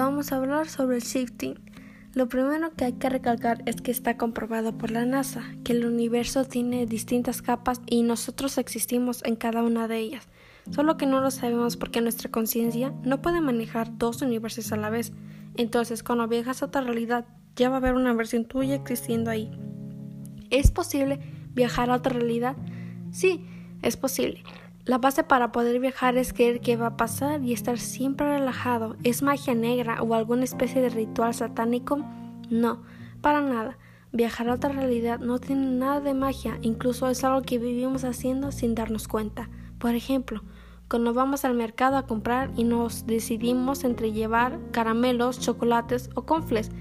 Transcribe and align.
vamos 0.00 0.32
a 0.32 0.36
hablar 0.36 0.68
sobre 0.68 0.96
el 0.96 1.02
shifting. 1.02 1.54
Lo 2.14 2.28
primero 2.28 2.72
que 2.74 2.86
hay 2.86 2.92
que 2.94 3.08
recalcar 3.08 3.62
es 3.66 3.76
que 3.80 3.90
está 3.90 4.16
comprobado 4.16 4.76
por 4.76 4.90
la 4.90 5.04
NASA 5.04 5.44
que 5.62 5.72
el 5.72 5.84
universo 5.84 6.44
tiene 6.44 6.86
distintas 6.86 7.42
capas 7.42 7.80
y 7.86 8.02
nosotros 8.02 8.58
existimos 8.58 9.22
en 9.24 9.36
cada 9.36 9.62
una 9.62 9.88
de 9.88 9.98
ellas. 9.98 10.26
Solo 10.70 10.96
que 10.96 11.06
no 11.06 11.20
lo 11.20 11.30
sabemos 11.30 11.76
porque 11.76 12.00
nuestra 12.00 12.30
conciencia 12.30 12.92
no 13.04 13.22
puede 13.22 13.40
manejar 13.40 13.96
dos 13.98 14.22
universos 14.22 14.72
a 14.72 14.76
la 14.76 14.90
vez. 14.90 15.12
Entonces, 15.56 16.02
cuando 16.02 16.28
viajas 16.28 16.62
a 16.62 16.66
otra 16.66 16.80
realidad, 16.80 17.26
ya 17.56 17.68
va 17.68 17.76
a 17.76 17.78
haber 17.78 17.94
una 17.94 18.12
versión 18.12 18.44
tuya 18.46 18.74
existiendo 18.74 19.30
ahí. 19.30 19.50
¿Es 20.50 20.70
posible 20.70 21.20
viajar 21.52 21.90
a 21.90 21.96
otra 21.96 22.14
realidad? 22.14 22.56
Sí, 23.12 23.46
es 23.82 23.96
posible. 23.96 24.42
La 24.90 24.98
base 24.98 25.22
para 25.22 25.52
poder 25.52 25.78
viajar 25.78 26.16
es 26.16 26.32
creer 26.32 26.60
que 26.60 26.76
va 26.76 26.88
a 26.88 26.96
pasar 26.96 27.44
y 27.44 27.52
estar 27.52 27.78
siempre 27.78 28.26
relajado. 28.26 28.96
¿Es 29.04 29.22
magia 29.22 29.54
negra 29.54 30.02
o 30.02 30.14
alguna 30.14 30.42
especie 30.42 30.82
de 30.82 30.88
ritual 30.88 31.32
satánico? 31.32 32.04
No, 32.50 32.82
para 33.20 33.40
nada. 33.40 33.78
Viajar 34.10 34.48
a 34.48 34.54
otra 34.54 34.72
realidad 34.72 35.20
no 35.20 35.38
tiene 35.38 35.66
nada 35.66 36.00
de 36.00 36.12
magia, 36.12 36.58
incluso 36.62 37.08
es 37.08 37.22
algo 37.22 37.42
que 37.42 37.58
vivimos 37.60 38.02
haciendo 38.02 38.50
sin 38.50 38.74
darnos 38.74 39.06
cuenta. 39.06 39.48
Por 39.78 39.94
ejemplo, 39.94 40.42
cuando 40.88 41.14
vamos 41.14 41.44
al 41.44 41.54
mercado 41.54 41.96
a 41.96 42.08
comprar 42.08 42.50
y 42.56 42.64
nos 42.64 43.06
decidimos 43.06 43.84
entre 43.84 44.10
llevar 44.10 44.58
caramelos, 44.72 45.38
chocolates 45.38 46.10
o 46.16 46.22
confles, 46.22 46.72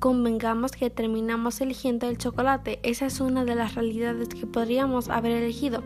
convengamos 0.00 0.72
que 0.72 0.90
terminamos 0.90 1.62
eligiendo 1.62 2.10
el 2.10 2.18
chocolate. 2.18 2.78
Esa 2.82 3.06
es 3.06 3.20
una 3.20 3.46
de 3.46 3.54
las 3.54 3.74
realidades 3.74 4.28
que 4.28 4.46
podríamos 4.46 5.08
haber 5.08 5.32
elegido 5.32 5.82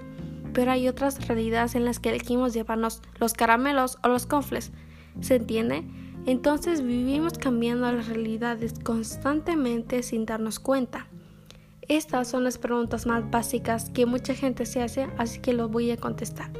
pero 0.58 0.72
hay 0.72 0.88
otras 0.88 1.28
realidades 1.28 1.76
en 1.76 1.84
las 1.84 2.00
que 2.00 2.08
elegimos 2.08 2.52
llevarnos 2.52 3.00
los 3.20 3.32
caramelos 3.32 3.96
o 4.02 4.08
los 4.08 4.26
confles. 4.26 4.72
¿Se 5.20 5.36
entiende? 5.36 5.84
Entonces 6.26 6.82
vivimos 6.82 7.38
cambiando 7.38 7.92
las 7.92 8.08
realidades 8.08 8.74
constantemente 8.82 10.02
sin 10.02 10.26
darnos 10.26 10.58
cuenta. 10.58 11.06
Estas 11.82 12.26
son 12.26 12.42
las 12.42 12.58
preguntas 12.58 13.06
más 13.06 13.30
básicas 13.30 13.90
que 13.90 14.04
mucha 14.04 14.34
gente 14.34 14.66
se 14.66 14.82
hace, 14.82 15.06
así 15.16 15.38
que 15.38 15.52
lo 15.52 15.68
voy 15.68 15.92
a 15.92 15.96
contestar. 15.96 16.50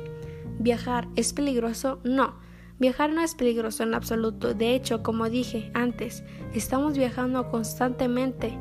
¿Viajar 0.61 1.09
es 1.17 1.33
peligroso? 1.33 1.99
No. 2.05 2.37
Viajar 2.79 3.11
no 3.11 3.21
es 3.21 3.35
peligroso 3.35 3.83
en 3.83 3.95
absoluto. 3.95 4.55
De 4.55 4.77
hecho, 4.77 5.03
como 5.03 5.29
dije 5.29 5.73
antes, 5.75 6.23
estamos 6.55 6.97
viajando 6.97 7.51
constantemente 7.51 8.57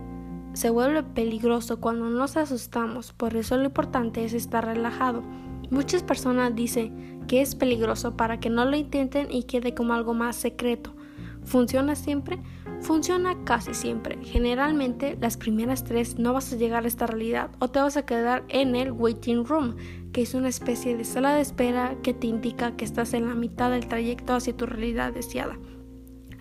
se 0.58 0.72
vuelve 0.72 1.04
peligroso 1.04 1.80
cuando 1.80 2.10
nos 2.10 2.36
asustamos, 2.36 3.14
por 3.14 3.36
eso 3.36 3.58
lo 3.58 3.66
importante 3.66 4.26
es 4.26 4.34
estar 4.34 4.66
relajado. 4.66 5.22
Muchas 5.70 6.02
personas 6.02 6.56
dicen 6.56 7.24
que 7.28 7.42
es 7.42 7.54
peligroso 7.54 8.18
para 8.18 8.40
que 8.40 8.50
no 8.50 8.66
lo 8.66 8.76
intenten 8.76 9.32
y 9.32 9.44
quede 9.44 9.76
como 9.76 9.94
algo 9.94 10.16
más 10.16 10.36
secreto. 10.36 10.96
¿Funciona 11.44 11.94
siempre? 11.94 12.40
Funciona 12.82 13.36
casi 13.44 13.76
siempre. 13.76 14.18
Generalmente 14.24 15.16
las 15.22 15.38
primeras 15.38 15.84
tres 15.84 16.18
no 16.18 16.34
vas 16.34 16.52
a 16.52 16.56
llegar 16.56 16.86
a 16.86 16.88
esta 16.88 17.06
realidad 17.06 17.52
o 17.60 17.68
te 17.68 17.80
vas 17.80 17.96
a 17.96 18.08
quedar 18.08 18.44
en 18.50 18.76
el 18.76 18.92
waiting 18.92 19.46
room, 19.46 19.76
que 20.12 20.24
es 20.24 20.34
una 20.34 20.50
especie 20.50 20.98
de 20.98 21.04
sala 21.04 21.36
de 21.36 21.42
espera 21.42 21.98
que 22.02 22.16
te 22.16 22.26
indica 22.26 22.76
que 22.76 22.86
estás 22.86 23.14
en 23.14 23.28
la 23.28 23.36
mitad 23.36 23.70
del 23.70 23.88
trayecto 23.88 24.34
hacia 24.34 24.58
tu 24.58 24.66
realidad 24.66 25.14
deseada. 25.14 25.60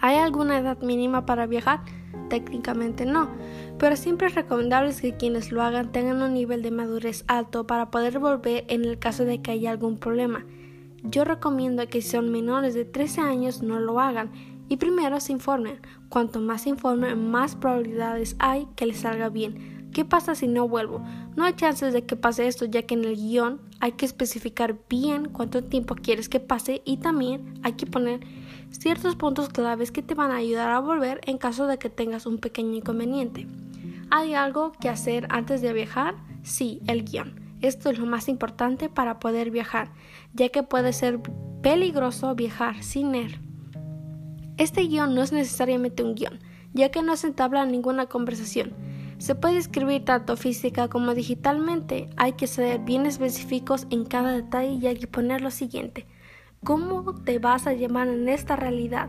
¿Hay 0.00 0.16
alguna 0.16 0.56
edad 0.56 0.80
mínima 0.80 1.26
para 1.26 1.46
viajar? 1.46 1.80
Técnicamente 2.28 3.06
no, 3.06 3.30
pero 3.78 3.96
siempre 3.96 4.26
es 4.26 4.34
recomendable 4.34 4.94
que 4.94 5.16
quienes 5.16 5.52
lo 5.52 5.62
hagan 5.62 5.92
tengan 5.92 6.22
un 6.22 6.34
nivel 6.34 6.62
de 6.62 6.70
madurez 6.70 7.24
alto 7.28 7.66
para 7.66 7.90
poder 7.90 8.18
volver 8.18 8.64
en 8.68 8.84
el 8.84 8.98
caso 8.98 9.24
de 9.24 9.40
que 9.42 9.52
haya 9.52 9.70
algún 9.70 9.98
problema. 9.98 10.44
Yo 11.04 11.24
recomiendo 11.24 11.86
que 11.86 12.02
si 12.02 12.10
son 12.10 12.32
menores 12.32 12.74
de 12.74 12.84
13 12.84 13.20
años 13.20 13.62
no 13.62 13.78
lo 13.78 14.00
hagan 14.00 14.32
y 14.68 14.76
primero 14.76 15.20
se 15.20 15.32
informen. 15.32 15.78
Cuanto 16.08 16.40
más 16.40 16.62
se 16.62 16.70
informen, 16.70 17.30
más 17.30 17.54
probabilidades 17.54 18.34
hay 18.40 18.66
que 18.74 18.86
les 18.86 18.98
salga 18.98 19.28
bien. 19.28 19.75
¿Qué 19.96 20.04
pasa 20.04 20.34
si 20.34 20.46
no 20.46 20.68
vuelvo? 20.68 21.00
No 21.36 21.44
hay 21.44 21.54
chances 21.54 21.94
de 21.94 22.04
que 22.04 22.16
pase 22.16 22.46
esto 22.46 22.66
ya 22.66 22.82
que 22.82 22.92
en 22.92 23.06
el 23.06 23.16
guion 23.16 23.62
hay 23.80 23.92
que 23.92 24.04
especificar 24.04 24.76
bien 24.90 25.30
cuánto 25.30 25.64
tiempo 25.64 25.94
quieres 25.94 26.28
que 26.28 26.38
pase 26.38 26.82
y 26.84 26.98
también 26.98 27.58
hay 27.62 27.72
que 27.72 27.86
poner 27.86 28.20
ciertos 28.68 29.16
puntos 29.16 29.48
claves 29.48 29.92
que 29.92 30.02
te 30.02 30.12
van 30.12 30.32
a 30.32 30.36
ayudar 30.36 30.68
a 30.68 30.80
volver 30.80 31.22
en 31.24 31.38
caso 31.38 31.66
de 31.66 31.78
que 31.78 31.88
tengas 31.88 32.26
un 32.26 32.36
pequeño 32.36 32.74
inconveniente. 32.74 33.46
¿Hay 34.10 34.34
algo 34.34 34.72
que 34.72 34.90
hacer 34.90 35.28
antes 35.30 35.62
de 35.62 35.72
viajar? 35.72 36.16
Sí, 36.42 36.82
el 36.86 37.02
guion. 37.02 37.40
Esto 37.62 37.88
es 37.88 37.98
lo 37.98 38.04
más 38.04 38.28
importante 38.28 38.90
para 38.90 39.18
poder 39.18 39.50
viajar, 39.50 39.92
ya 40.34 40.50
que 40.50 40.62
puede 40.62 40.92
ser 40.92 41.20
peligroso 41.62 42.34
viajar 42.34 42.82
sin 42.82 43.14
él. 43.14 43.40
Este 44.58 44.82
guion 44.82 45.14
no 45.14 45.22
es 45.22 45.32
necesariamente 45.32 46.02
un 46.02 46.16
guion, 46.16 46.38
ya 46.74 46.90
que 46.90 47.00
no 47.00 47.16
se 47.16 47.28
entabla 47.28 47.64
ninguna 47.64 48.04
conversación. 48.04 48.84
Se 49.18 49.34
puede 49.34 49.56
escribir 49.56 50.04
tanto 50.04 50.36
física 50.36 50.88
como 50.88 51.14
digitalmente. 51.14 52.10
Hay 52.16 52.32
que 52.32 52.46
ser 52.46 52.80
bien 52.80 53.06
específicos 53.06 53.86
en 53.90 54.04
cada 54.04 54.32
detalle 54.32 54.72
y 54.72 54.86
hay 54.86 54.96
que 54.96 55.06
poner 55.06 55.40
lo 55.40 55.50
siguiente. 55.50 56.06
¿Cómo 56.64 57.14
te 57.24 57.38
vas 57.38 57.66
a 57.66 57.72
llamar 57.72 58.08
en 58.08 58.28
esta 58.28 58.56
realidad? 58.56 59.08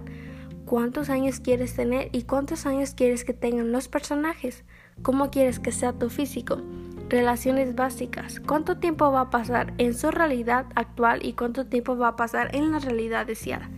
¿Cuántos 0.66 1.10
años 1.10 1.40
quieres 1.40 1.76
tener 1.76 2.10
y 2.14 2.24
cuántos 2.24 2.66
años 2.66 2.94
quieres 2.94 3.26
que 3.26 3.34
tengan 3.34 3.72
los 3.72 3.90
personajes? 3.90 4.64
¿Cómo 5.02 5.30
quieres 5.30 5.60
que 5.60 5.72
sea 5.72 5.94
tu 5.94 6.10
físico? 6.10 6.62
Relaciones 7.10 7.76
básicas. 7.76 8.40
¿Cuánto 8.40 8.78
tiempo 8.78 9.12
va 9.12 9.22
a 9.22 9.30
pasar 9.30 9.74
en 9.78 9.94
su 9.94 10.12
realidad 10.12 10.66
actual 10.76 11.26
y 11.26 11.34
cuánto 11.34 11.68
tiempo 11.68 11.98
va 11.98 12.10
a 12.10 12.16
pasar 12.16 12.56
en 12.56 12.72
la 12.72 12.80
realidad 12.80 13.26
deseada? 13.26 13.70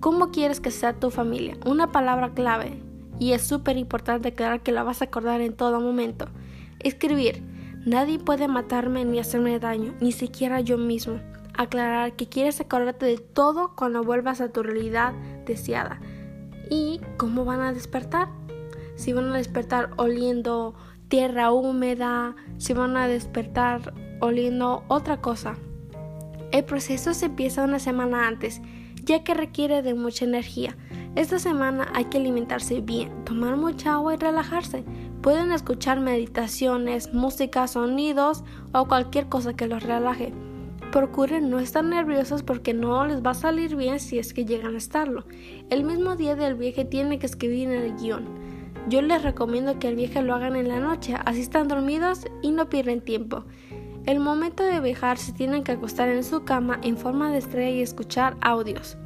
¿Cómo 0.00 0.30
quieres 0.30 0.60
que 0.60 0.70
sea 0.70 0.94
tu 0.94 1.10
familia? 1.10 1.56
Una 1.64 1.92
palabra 1.92 2.32
clave. 2.34 2.91
Y 3.22 3.34
es 3.34 3.42
súper 3.42 3.76
importante 3.76 4.30
aclarar 4.30 4.62
que 4.62 4.72
la 4.72 4.82
vas 4.82 5.00
a 5.00 5.04
acordar 5.04 5.40
en 5.42 5.52
todo 5.52 5.80
momento. 5.80 6.26
Escribir. 6.80 7.40
Nadie 7.86 8.18
puede 8.18 8.48
matarme 8.48 9.04
ni 9.04 9.20
hacerme 9.20 9.60
daño, 9.60 9.94
ni 10.00 10.10
siquiera 10.10 10.60
yo 10.60 10.76
mismo 10.76 11.20
aclarar 11.54 12.14
que 12.14 12.28
quieres 12.28 12.60
acordarte 12.60 13.06
de 13.06 13.18
todo 13.18 13.76
cuando 13.76 14.02
vuelvas 14.02 14.40
a 14.40 14.50
tu 14.50 14.64
realidad 14.64 15.12
deseada. 15.46 16.00
¿Y 16.68 17.00
cómo 17.16 17.44
van 17.44 17.60
a 17.60 17.72
despertar? 17.72 18.26
Si 18.96 19.12
van 19.12 19.30
a 19.30 19.36
despertar 19.36 19.90
oliendo 19.98 20.74
tierra 21.06 21.52
húmeda, 21.52 22.34
si 22.58 22.72
van 22.72 22.96
a 22.96 23.06
despertar 23.06 23.94
oliendo 24.18 24.82
otra 24.88 25.20
cosa. 25.20 25.54
El 26.50 26.64
proceso 26.64 27.14
se 27.14 27.26
empieza 27.26 27.62
una 27.62 27.78
semana 27.78 28.26
antes, 28.26 28.60
ya 29.04 29.22
que 29.22 29.34
requiere 29.34 29.82
de 29.82 29.94
mucha 29.94 30.24
energía. 30.24 30.76
Esta 31.14 31.38
semana 31.38 31.88
hay 31.92 32.06
que 32.06 32.16
alimentarse 32.16 32.80
bien, 32.80 33.26
tomar 33.26 33.58
mucha 33.58 33.92
agua 33.94 34.14
y 34.14 34.16
relajarse. 34.16 34.82
Pueden 35.20 35.52
escuchar 35.52 36.00
meditaciones, 36.00 37.12
música, 37.12 37.66
sonidos 37.66 38.44
o 38.72 38.88
cualquier 38.88 39.28
cosa 39.28 39.52
que 39.52 39.66
los 39.66 39.82
relaje. 39.82 40.32
Procuren 40.90 41.50
no 41.50 41.58
estar 41.58 41.84
nerviosos 41.84 42.42
porque 42.42 42.72
no 42.72 43.06
les 43.06 43.22
va 43.22 43.32
a 43.32 43.34
salir 43.34 43.76
bien 43.76 44.00
si 44.00 44.18
es 44.18 44.32
que 44.32 44.46
llegan 44.46 44.74
a 44.74 44.78
estarlo. 44.78 45.26
El 45.68 45.84
mismo 45.84 46.16
día 46.16 46.34
del 46.34 46.54
viaje 46.54 46.86
tienen 46.86 47.18
que 47.18 47.26
escribir 47.26 47.68
en 47.68 47.82
el 47.82 47.96
guion. 47.96 48.24
Yo 48.88 49.02
les 49.02 49.22
recomiendo 49.22 49.78
que 49.78 49.88
el 49.88 49.96
viaje 49.96 50.22
lo 50.22 50.34
hagan 50.34 50.56
en 50.56 50.68
la 50.68 50.80
noche, 50.80 51.14
así 51.26 51.42
están 51.42 51.68
dormidos 51.68 52.24
y 52.40 52.52
no 52.52 52.70
pierden 52.70 53.02
tiempo. 53.02 53.44
El 54.06 54.18
momento 54.18 54.64
de 54.64 54.80
viajar 54.80 55.18
se 55.18 55.32
tienen 55.32 55.62
que 55.62 55.72
acostar 55.72 56.08
en 56.08 56.24
su 56.24 56.44
cama 56.44 56.80
en 56.82 56.96
forma 56.96 57.30
de 57.30 57.38
estrella 57.38 57.76
y 57.76 57.82
escuchar 57.82 58.38
audios 58.40 58.96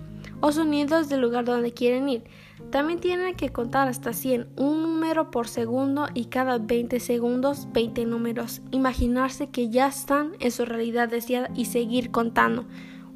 o 0.40 0.52
sonidos 0.52 1.08
del 1.08 1.20
lugar 1.20 1.44
donde 1.44 1.72
quieren 1.72 2.08
ir. 2.08 2.24
También 2.70 3.00
tienen 3.00 3.34
que 3.34 3.50
contar 3.50 3.88
hasta 3.88 4.12
100, 4.12 4.48
un 4.56 4.82
número 4.82 5.30
por 5.30 5.48
segundo 5.48 6.08
y 6.14 6.26
cada 6.26 6.58
20 6.58 7.00
segundos 7.00 7.68
20 7.72 8.06
números. 8.06 8.62
Imaginarse 8.70 9.50
que 9.50 9.68
ya 9.68 9.86
están 9.88 10.32
en 10.40 10.50
su 10.50 10.64
realidad 10.64 11.08
deseada 11.08 11.50
y 11.54 11.66
seguir 11.66 12.10
contando. 12.10 12.64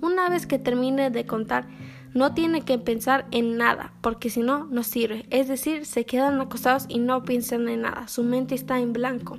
Una 0.00 0.28
vez 0.28 0.46
que 0.46 0.58
termine 0.58 1.10
de 1.10 1.26
contar, 1.26 1.66
no 2.12 2.34
tiene 2.34 2.62
que 2.62 2.78
pensar 2.78 3.26
en 3.30 3.56
nada, 3.56 3.92
porque 4.00 4.30
si 4.30 4.40
no, 4.40 4.66
no 4.66 4.82
sirve. 4.82 5.26
Es 5.30 5.46
decir, 5.46 5.86
se 5.86 6.04
quedan 6.04 6.40
acostados 6.40 6.86
y 6.88 6.98
no 6.98 7.22
piensan 7.22 7.68
en 7.68 7.82
nada. 7.82 8.08
Su 8.08 8.24
mente 8.24 8.54
está 8.54 8.80
en 8.80 8.92
blanco. 8.92 9.38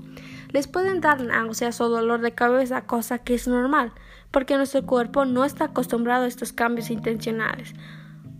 Les 0.51 0.67
pueden 0.67 1.01
dar 1.01 1.21
náuseas 1.21 1.81
o 1.81 1.89
dolor 1.89 2.21
de 2.21 2.33
cabeza, 2.33 2.85
cosa 2.85 3.19
que 3.19 3.33
es 3.33 3.47
normal, 3.47 3.91
porque 4.31 4.57
nuestro 4.57 4.85
cuerpo 4.85 5.25
no 5.25 5.45
está 5.45 5.65
acostumbrado 5.65 6.25
a 6.25 6.27
estos 6.27 6.53
cambios 6.53 6.89
intencionales. 6.89 7.73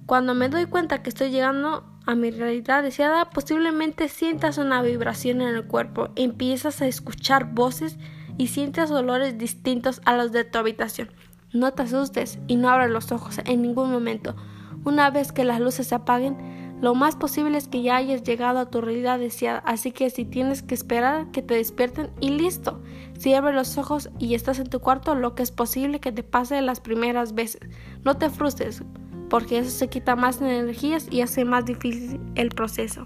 Cuando 0.06 0.34
me 0.34 0.50
doy 0.50 0.66
cuenta 0.66 1.04
que 1.04 1.10
estoy 1.10 1.30
llegando 1.30 1.86
a 2.06 2.16
mi 2.16 2.32
realidad 2.32 2.84
deseada, 2.84 3.30
posiblemente 3.30 4.10
sientas 4.10 4.58
una 4.58 4.82
vibración 4.82 5.42
en 5.42 5.56
el 5.56 5.66
cuerpo, 5.66 6.10
empiezas 6.16 6.82
a 6.82 6.88
escuchar 6.88 7.54
voces 7.54 7.98
y 8.38 8.48
sientes 8.48 8.90
olores 8.92 9.38
distintos 9.38 10.02
a 10.06 10.16
los 10.16 10.32
de 10.32 10.44
tu 10.44 10.58
habitación. 10.58 11.12
No 11.54 11.72
te 11.74 11.84
asustes 11.84 12.40
y 12.48 12.56
no 12.56 12.70
abras 12.70 12.90
los 12.90 13.12
ojos 13.12 13.40
en 13.46 13.62
ningún 13.62 13.92
momento. 13.92 14.36
Una 14.84 15.12
vez 15.12 15.32
que 15.32 15.44
las 15.44 15.60
luces 15.60 15.88
se 15.88 15.96
apaguen, 15.96 16.61
lo 16.82 16.96
más 16.96 17.16
posible 17.16 17.58
es 17.60 17.68
que 17.68 17.84
ya 17.84 17.96
hayas 17.96 18.24
llegado 18.24 18.58
a 18.60 18.70
tu 18.70 18.82
realidad 18.82 19.20
deseada, 19.20 19.60
así 19.60 19.92
que 19.92 20.10
si 20.10 20.26
tienes 20.26 20.64
que 20.64 20.74
esperar 20.74 21.30
que 21.32 21.44
te 21.44 21.54
despierten 21.54 22.10
y 22.20 22.30
listo. 22.30 22.82
Abres 23.38 23.54
los 23.54 23.78
ojos 23.78 24.10
y 24.18 24.34
estás 24.34 24.58
en 24.58 24.68
tu 24.68 24.80
cuarto, 24.80 25.14
lo 25.14 25.36
que 25.36 25.44
es 25.44 25.52
posible 25.52 26.00
que 26.00 26.12
te 26.12 26.24
pase 26.24 26.60
las 26.62 26.80
primeras 26.80 27.36
veces. 27.36 27.62
No 28.04 28.18
te 28.18 28.32
frustres, 28.32 28.84
porque 29.30 29.60
eso 29.60 29.70
se 29.70 29.90
quita 29.90 30.16
más 30.16 30.42
energías 30.42 31.08
y 31.12 31.22
hace 31.22 31.46
más 31.46 31.66
difícil 31.66 32.20
el 32.34 32.50
proceso. 32.50 33.06